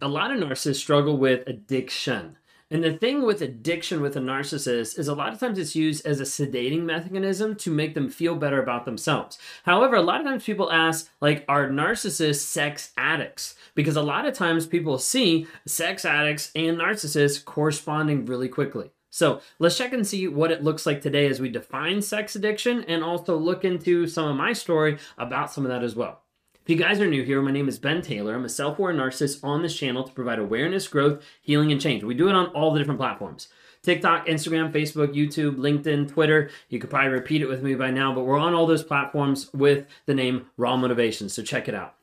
[0.00, 2.36] a lot of narcissists struggle with addiction.
[2.70, 6.06] And the thing with addiction with a narcissist is a lot of times it's used
[6.06, 9.38] as a sedating mechanism to make them feel better about themselves.
[9.64, 13.54] However, a lot of times people ask, like, are narcissists sex addicts?
[13.74, 18.90] Because a lot of times people see sex addicts and narcissists corresponding really quickly.
[19.10, 22.84] So let's check and see what it looks like today as we define sex addiction
[22.84, 26.22] and also look into some of my story about some of that as well.
[26.68, 28.34] If you guys are new here, my name is Ben Taylor.
[28.34, 32.04] I'm a self aware narcissist on this channel to provide awareness, growth, healing, and change.
[32.04, 33.48] We do it on all the different platforms
[33.82, 36.50] TikTok, Instagram, Facebook, YouTube, LinkedIn, Twitter.
[36.68, 39.48] You could probably repeat it with me by now, but we're on all those platforms
[39.54, 41.30] with the name Raw Motivation.
[41.30, 41.94] So check it out.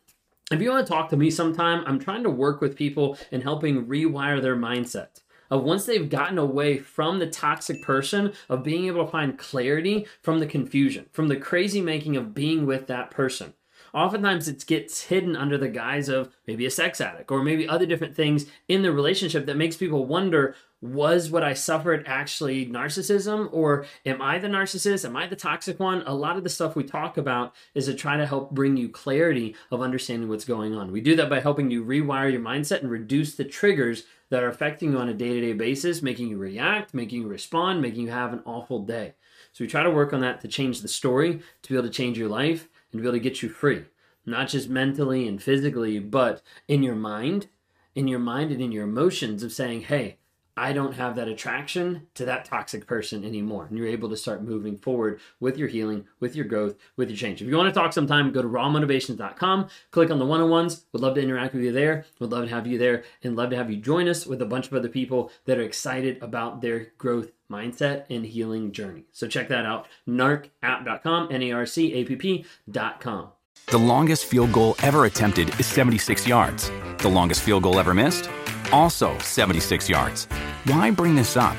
[0.50, 3.42] If you want to talk to me sometime, I'm trying to work with people in
[3.42, 5.22] helping rewire their mindset
[5.52, 10.08] of once they've gotten away from the toxic person of being able to find clarity
[10.24, 13.54] from the confusion, from the crazy making of being with that person
[13.96, 17.86] oftentimes it gets hidden under the guise of maybe a sex addict or maybe other
[17.86, 23.50] different things in the relationship that makes people wonder was what I suffered actually narcissism
[23.52, 25.06] or am I the narcissist?
[25.06, 26.04] Am I the toxic one?
[26.06, 28.90] A lot of the stuff we talk about is to try to help bring you
[28.90, 30.92] clarity of understanding what's going on.
[30.92, 34.50] We do that by helping you rewire your mindset and reduce the triggers that are
[34.50, 38.02] affecting you on a day to day basis, making you react, making you respond, making
[38.04, 39.14] you have an awful day.
[39.54, 41.94] So we try to work on that to change the story, to be able to
[41.94, 43.86] change your life, and be able to get you free,
[44.26, 47.48] not just mentally and physically, but in your mind,
[47.94, 50.18] in your mind and in your emotions of saying, hey,
[50.58, 53.66] I don't have that attraction to that toxic person anymore.
[53.66, 57.18] And you're able to start moving forward with your healing, with your growth, with your
[57.18, 57.42] change.
[57.42, 60.86] If you want to talk sometime, go to rawmotivations.com, click on the one on ones.
[60.94, 62.06] We'd love to interact with you there.
[62.20, 64.46] We'd love to have you there and love to have you join us with a
[64.46, 69.06] bunch of other people that are excited about their growth mindset and healing journey.
[69.12, 69.88] So check that out.
[70.08, 73.30] narcapp.com, N A R C A P P.com.
[73.68, 76.70] The longest field goal ever attempted is 76 yards.
[77.00, 78.30] The longest field goal ever missed?
[78.72, 80.26] Also 76 yards.
[80.66, 81.58] Why bring this up?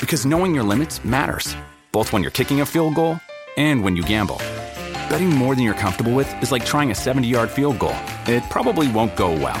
[0.00, 1.56] Because knowing your limits matters,
[1.92, 3.18] both when you're kicking a field goal
[3.56, 4.36] and when you gamble.
[5.08, 7.96] Betting more than you're comfortable with is like trying a 70 yard field goal.
[8.26, 9.60] It probably won't go well.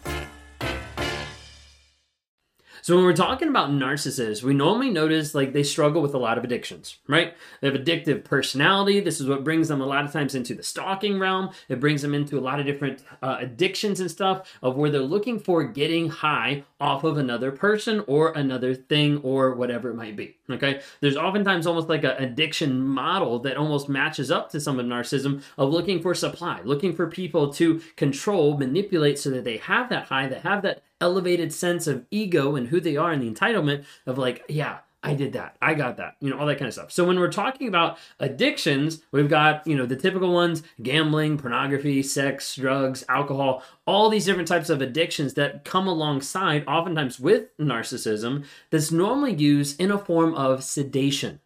[2.91, 6.37] So when we're talking about narcissists, we normally notice like they struggle with a lot
[6.37, 7.33] of addictions, right?
[7.61, 8.99] They have addictive personality.
[8.99, 11.51] This is what brings them a lot of times into the stalking realm.
[11.69, 14.99] It brings them into a lot of different uh, addictions and stuff of where they're
[14.99, 20.17] looking for getting high off of another person or another thing or whatever it might
[20.17, 20.35] be.
[20.49, 24.85] Okay, there's oftentimes almost like an addiction model that almost matches up to some of
[24.85, 29.87] narcissism of looking for supply, looking for people to control, manipulate so that they have
[29.87, 33.29] that high, that have that elevated sense of ego and who they are and the
[33.29, 35.57] entitlement of like, yeah, I did that.
[35.61, 36.15] I got that.
[36.21, 36.91] You know, all that kind of stuff.
[36.91, 42.03] So when we're talking about addictions, we've got, you know, the typical ones, gambling, pornography,
[42.03, 48.45] sex, drugs, alcohol, all these different types of addictions that come alongside oftentimes with narcissism
[48.69, 51.39] that's normally used in a form of sedation.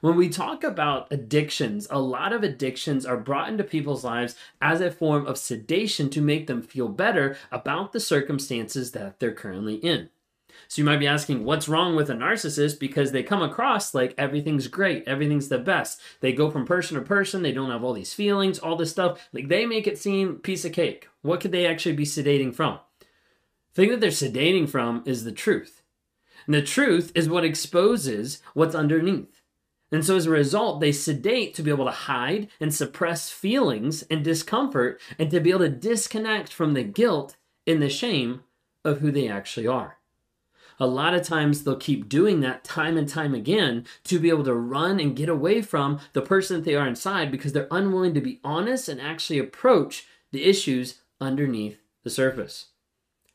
[0.00, 4.80] When we talk about addictions, a lot of addictions are brought into people's lives as
[4.80, 9.74] a form of sedation to make them feel better about the circumstances that they're currently
[9.74, 10.08] in.
[10.68, 12.78] So you might be asking, what's wrong with a narcissist?
[12.78, 16.00] Because they come across like everything's great, everything's the best.
[16.20, 19.28] They go from person to person, they don't have all these feelings, all this stuff.
[19.32, 21.08] Like they make it seem piece of cake.
[21.20, 22.78] What could they actually be sedating from?
[23.74, 25.82] The thing that they're sedating from is the truth.
[26.46, 29.39] And the truth is what exposes what's underneath.
[29.92, 34.02] And so as a result, they sedate to be able to hide and suppress feelings
[34.04, 37.36] and discomfort and to be able to disconnect from the guilt
[37.66, 38.42] and the shame
[38.84, 39.98] of who they actually are.
[40.78, 44.44] A lot of times they'll keep doing that time and time again to be able
[44.44, 48.14] to run and get away from the person that they are inside because they're unwilling
[48.14, 52.68] to be honest and actually approach the issues underneath the surface.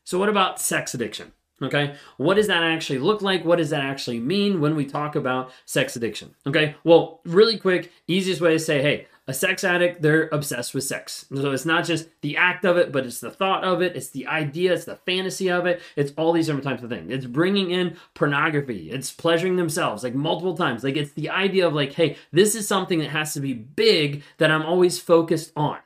[0.02, 1.32] So, what about sex addiction?
[1.62, 3.44] Okay, what does that actually look like?
[3.44, 6.34] What does that actually mean when we talk about sex addiction?
[6.46, 10.84] Okay, well, really quick, easiest way to say, hey, a sex addict, they're obsessed with
[10.84, 11.26] sex.
[11.34, 14.10] So it's not just the act of it, but it's the thought of it, it's
[14.10, 17.10] the idea, it's the fantasy of it, it's all these different types of things.
[17.10, 20.84] It's bringing in pornography, it's pleasuring themselves like multiple times.
[20.84, 24.22] Like it's the idea of like, hey, this is something that has to be big
[24.38, 25.78] that I'm always focused on.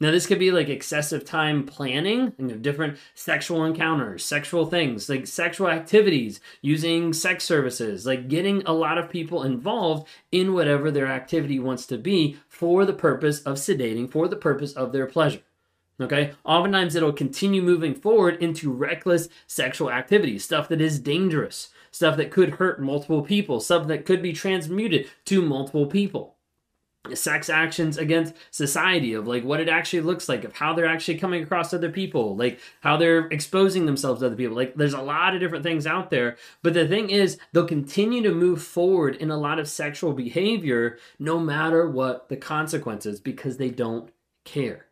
[0.00, 5.08] Now, this could be like excessive time planning, you know, different sexual encounters, sexual things,
[5.08, 10.92] like sexual activities, using sex services, like getting a lot of people involved in whatever
[10.92, 15.06] their activity wants to be for the purpose of sedating, for the purpose of their
[15.06, 15.42] pleasure.
[16.00, 22.16] Okay, oftentimes it'll continue moving forward into reckless sexual activity, stuff that is dangerous, stuff
[22.18, 26.37] that could hurt multiple people, stuff that could be transmuted to multiple people
[27.16, 31.18] sex actions against society of like what it actually looks like of how they're actually
[31.18, 34.56] coming across other people like how they're exposing themselves to other people.
[34.56, 38.22] Like there's a lot of different things out there but the thing is they'll continue
[38.22, 43.56] to move forward in a lot of sexual behavior no matter what the consequences because
[43.56, 44.10] they don't
[44.44, 44.87] care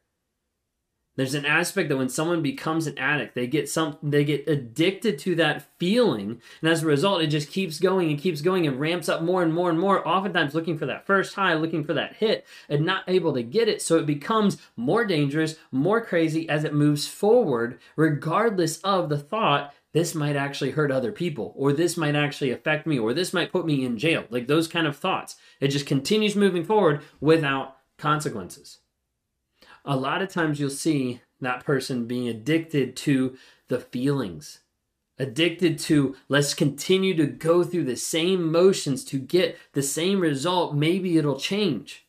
[1.16, 5.18] there's an aspect that when someone becomes an addict, they get some they get addicted
[5.20, 8.78] to that feeling, and as a result, it just keeps going and keeps going and
[8.78, 10.06] ramps up more and more and more.
[10.06, 13.68] Oftentimes, looking for that first high, looking for that hit, and not able to get
[13.68, 13.80] it.
[13.80, 19.72] So it becomes more dangerous, more crazy as it moves forward, regardless of the thought
[19.92, 23.52] this might actually hurt other people, or this might actually affect me, or this might
[23.52, 24.24] put me in jail.
[24.28, 25.36] Like those kind of thoughts.
[25.60, 28.80] It just continues moving forward without consequences
[29.86, 33.36] a lot of times you'll see that person being addicted to
[33.68, 34.60] the feelings
[35.18, 40.74] addicted to let's continue to go through the same motions to get the same result.
[40.74, 42.06] Maybe it'll change.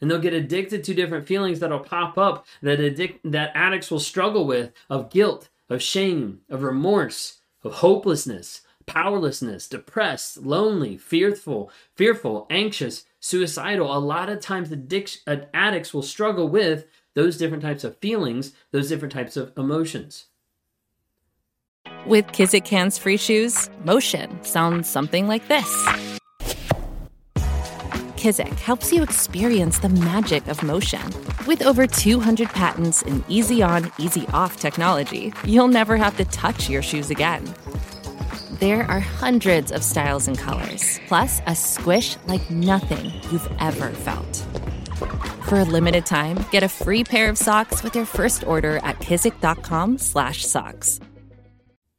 [0.00, 4.00] And they'll get addicted to different feelings that'll pop up that addict that addicts will
[4.00, 12.46] struggle with of guilt of shame of remorse of hopelessness powerlessness depressed lonely fearful fearful
[12.50, 16.84] anxious suicidal, a lot of times addiction, uh, addicts will struggle with
[17.14, 20.26] those different types of feelings, those different types of emotions.
[22.06, 25.66] With Kizik hands free shoes, motion sounds something like this.
[28.16, 31.02] Kizik helps you experience the magic of motion.
[31.48, 36.70] With over 200 patents and easy on, easy off technology, you'll never have to touch
[36.70, 37.44] your shoes again.
[38.58, 44.46] There are hundreds of styles and colors, plus a squish like nothing you've ever felt.
[45.46, 48.98] For a limited time, get a free pair of socks with your first order at
[49.00, 51.00] kizik.com/socks.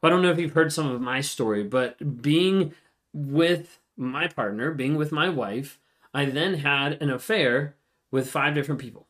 [0.02, 2.74] I don't know if you've heard some of my story, but being
[3.14, 5.80] with my partner, being with my wife,
[6.12, 7.76] I then had an affair
[8.10, 9.07] with five different people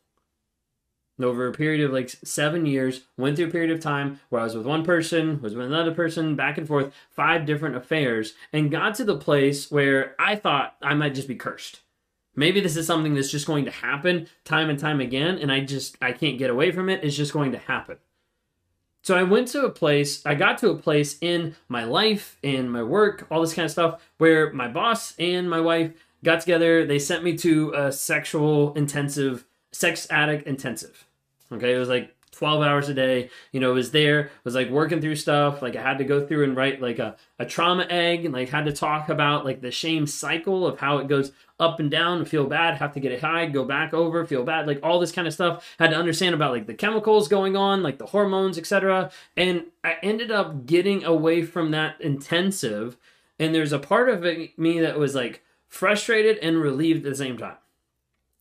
[1.25, 4.43] over a period of like seven years, went through a period of time where I
[4.43, 8.71] was with one person, was with another person, back and forth, five different affairs, and
[8.71, 11.81] got to the place where I thought I might just be cursed.
[12.35, 15.61] Maybe this is something that's just going to happen time and time again, and I
[15.61, 17.03] just I can't get away from it.
[17.03, 17.97] It's just going to happen.
[19.01, 22.69] So I went to a place, I got to a place in my life, in
[22.69, 25.93] my work, all this kind of stuff, where my boss and my wife
[26.23, 26.85] got together.
[26.85, 31.06] They sent me to a sexual intensive, sex addict intensive.
[31.51, 33.29] Okay, it was like 12 hours a day.
[33.51, 35.61] You know, was there, was like working through stuff.
[35.61, 38.49] Like I had to go through and write like a, a trauma egg and like
[38.49, 42.23] had to talk about like the shame cycle of how it goes up and down,
[42.25, 45.11] feel bad, have to get it high, go back over, feel bad, like all this
[45.11, 45.75] kind of stuff.
[45.79, 49.09] Had to understand about like the chemicals going on, like the hormones, etc.
[49.35, 52.97] And I ended up getting away from that intensive.
[53.39, 57.17] And there's a part of it, me that was like frustrated and relieved at the
[57.17, 57.57] same time.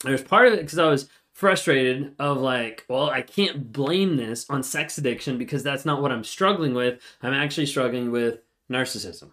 [0.05, 4.49] There's part of it because I was frustrated of like, well, I can't blame this
[4.49, 6.99] on sex addiction because that's not what I'm struggling with.
[7.23, 8.39] I'm actually struggling with
[8.73, 9.33] narcissism.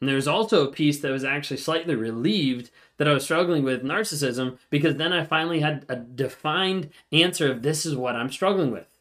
[0.00, 3.82] And there's also a piece that was actually slightly relieved that I was struggling with
[3.82, 8.70] narcissism because then I finally had a defined answer of this is what I'm struggling
[8.70, 8.93] with.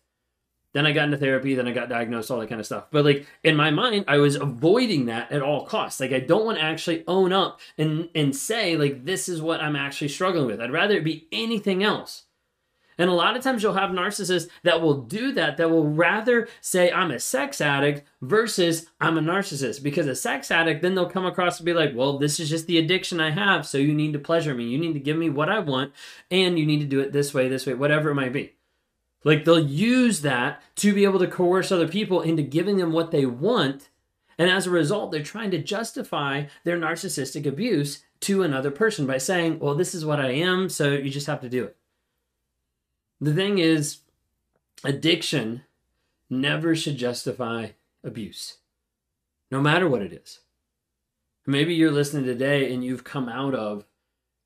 [0.73, 2.87] Then I got into therapy, then I got diagnosed, all that kind of stuff.
[2.91, 5.99] But like in my mind, I was avoiding that at all costs.
[5.99, 9.61] Like I don't want to actually own up and and say like this is what
[9.61, 10.59] I'm actually struggling with.
[10.59, 12.23] I'd rather it be anything else.
[12.97, 16.47] And a lot of times you'll have narcissists that will do that, that will rather
[16.61, 19.81] say, I'm a sex addict versus I'm a narcissist.
[19.81, 22.67] Because a sex addict, then they'll come across and be like, well, this is just
[22.67, 23.65] the addiction I have.
[23.65, 24.65] So you need to pleasure me.
[24.65, 25.93] You need to give me what I want.
[26.29, 28.53] And you need to do it this way, this way, whatever it might be.
[29.23, 33.11] Like they'll use that to be able to coerce other people into giving them what
[33.11, 33.89] they want.
[34.37, 39.17] And as a result, they're trying to justify their narcissistic abuse to another person by
[39.17, 41.77] saying, well, this is what I am, so you just have to do it.
[43.21, 43.99] The thing is,
[44.83, 45.63] addiction
[46.29, 47.69] never should justify
[48.03, 48.57] abuse,
[49.51, 50.39] no matter what it is.
[51.45, 53.85] Maybe you're listening today and you've come out of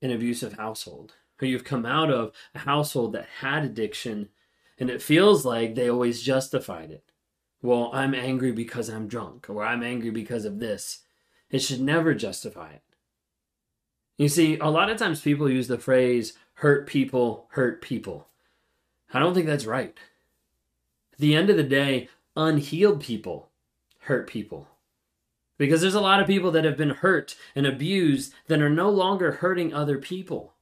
[0.02, 4.28] an abusive household, or you've come out of a household that had addiction
[4.78, 7.04] and it feels like they always justified it.
[7.60, 11.00] Well, I'm angry because I'm drunk, or I'm angry because of this.
[11.50, 12.82] It should never justify it.
[14.16, 18.28] You see, a lot of times people use the phrase hurt people, hurt people.
[19.12, 19.96] I don't think that's right.
[21.12, 23.50] At the end of the day, unhealed people
[24.00, 24.68] hurt people.
[25.56, 28.90] Because there's a lot of people that have been hurt and abused that are no
[28.90, 30.54] longer hurting other people.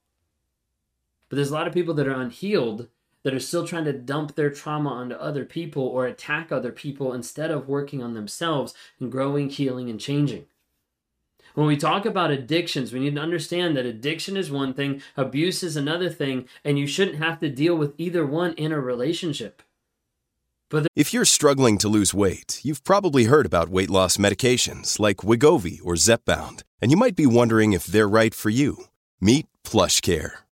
[1.28, 2.88] But there's a lot of people that are unhealed
[3.26, 7.12] that are still trying to dump their trauma onto other people or attack other people
[7.12, 10.47] instead of working on themselves and growing, healing, and changing.
[11.54, 15.64] When we talk about addictions, we need to understand that addiction is one thing, abuse
[15.64, 19.61] is another thing, and you shouldn't have to deal with either one in a relationship.
[20.71, 25.25] But if you're struggling to lose weight, you've probably heard about weight loss medications like
[25.25, 28.85] Wegovy or Zepbound, and you might be wondering if they're right for you.
[29.21, 30.30] Meet PlushCare,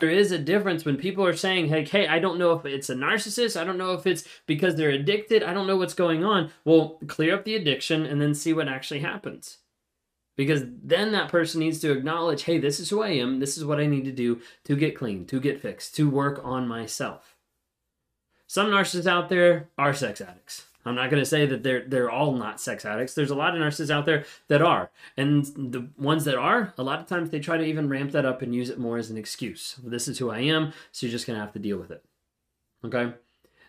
[0.00, 2.90] There is a difference when people are saying, hey, hey, I don't know if it's
[2.90, 3.60] a narcissist.
[3.60, 5.42] I don't know if it's because they're addicted.
[5.42, 6.50] I don't know what's going on.
[6.64, 9.58] Well, clear up the addiction and then see what actually happens
[10.38, 13.64] because then that person needs to acknowledge hey this is who i am this is
[13.64, 17.36] what i need to do to get clean to get fixed to work on myself
[18.46, 22.10] some narcissists out there are sex addicts i'm not going to say that they're they're
[22.10, 23.14] all not sex addicts.
[23.14, 24.90] There's a lot of nurses out there that are.
[25.16, 28.26] And the ones that are a lot of times they try to even ramp that
[28.26, 29.76] up and use it more as an excuse.
[29.82, 32.04] This is who i am so you're just going to have to deal with it.
[32.84, 33.12] Okay?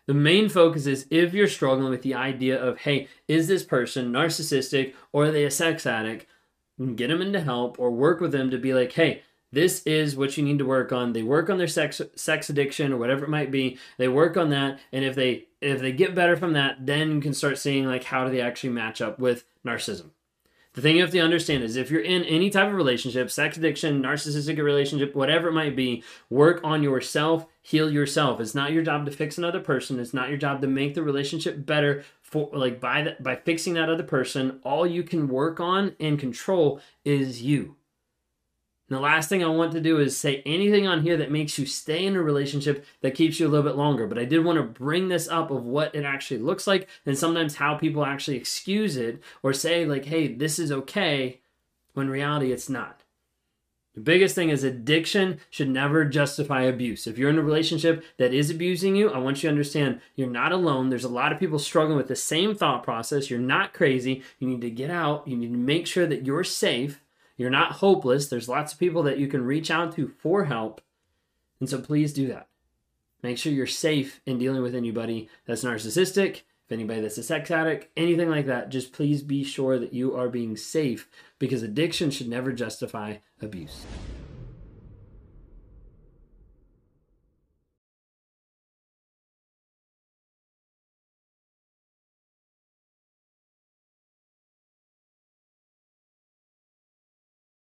[0.06, 4.12] The main focus is if you're struggling with the idea of, hey, is this person
[4.12, 6.26] narcissistic or are they a sex addict?
[6.96, 10.38] get them into help or work with them to be like, hey, this is what
[10.38, 11.14] you need to work on.
[11.14, 13.78] They work on their sex sex addiction or whatever it might be.
[13.98, 17.22] They work on that, and if they if they get better from that, then you
[17.22, 20.12] can start seeing like how do they actually match up with narcissism.
[20.74, 23.58] The thing you have to understand is if you're in any type of relationship, sex
[23.58, 28.40] addiction, narcissistic relationship, whatever it might be, work on yourself, heal yourself.
[28.40, 30.00] It's not your job to fix another person.
[30.00, 33.74] It's not your job to make the relationship better for like by the, by fixing
[33.74, 34.60] that other person.
[34.64, 37.76] All you can work on and control is you.
[38.90, 41.60] And the last thing I want to do is say anything on here that makes
[41.60, 44.08] you stay in a relationship that keeps you a little bit longer.
[44.08, 47.18] But I did want to bring this up of what it actually looks like and
[47.18, 51.40] sometimes how people actually excuse it or say, like, hey, this is okay,
[51.94, 53.04] when reality it's not.
[53.94, 57.06] The biggest thing is addiction should never justify abuse.
[57.06, 60.30] If you're in a relationship that is abusing you, I want you to understand you're
[60.30, 60.90] not alone.
[60.90, 63.30] There's a lot of people struggling with the same thought process.
[63.30, 64.24] You're not crazy.
[64.40, 65.28] You need to get out.
[65.28, 67.02] You need to make sure that you're safe
[67.40, 68.28] you're not hopeless.
[68.28, 70.82] There's lots of people that you can reach out to for help.
[71.62, 72.50] And so please do that.
[73.24, 77.50] Make sure you're safe in dealing with anybody that's narcissistic, if anybody that's a sex
[77.50, 78.70] addict, anything like that.
[78.70, 81.08] Just please be sure that you are being safe
[81.40, 83.86] because addiction should never justify abuse.